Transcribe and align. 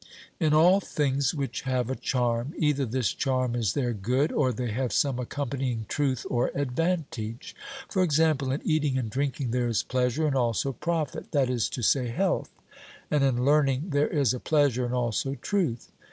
In 0.39 0.51
all 0.51 0.79
things 0.79 1.31
which 1.35 1.61
have 1.61 1.87
a 1.91 1.95
charm, 1.95 2.55
either 2.57 2.87
this 2.87 3.13
charm 3.13 3.53
is 3.55 3.73
their 3.73 3.93
good, 3.93 4.31
or 4.31 4.51
they 4.51 4.71
have 4.71 4.91
some 4.91 5.19
accompanying 5.19 5.85
truth 5.87 6.25
or 6.27 6.49
advantage. 6.55 7.55
For 7.87 8.01
example, 8.01 8.51
in 8.51 8.61
eating 8.65 8.97
and 8.97 9.11
drinking 9.11 9.51
there 9.51 9.67
is 9.67 9.83
pleasure 9.83 10.25
and 10.25 10.35
also 10.35 10.73
profit, 10.73 11.31
that 11.33 11.51
is 11.51 11.69
to 11.69 11.83
say, 11.83 12.07
health; 12.07 12.49
and 13.11 13.23
in 13.23 13.45
learning 13.45 13.91
there 13.91 14.07
is 14.07 14.33
a 14.33 14.39
pleasure 14.39 14.85
and 14.85 14.93
also 14.95 15.35
truth. 15.35 15.91